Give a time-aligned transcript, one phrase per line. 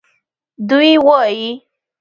[0.69, 1.49] دوی وایي